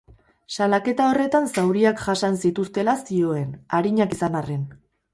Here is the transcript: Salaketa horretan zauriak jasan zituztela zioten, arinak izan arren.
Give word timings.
Salaketa 0.55 1.09
horretan 1.09 1.51
zauriak 1.51 2.03
jasan 2.07 2.41
zituztela 2.47 2.99
zioten, 3.05 3.57
arinak 3.83 4.21
izan 4.21 4.43
arren. 4.45 4.71